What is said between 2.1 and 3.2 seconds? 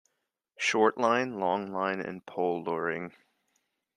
pole luring.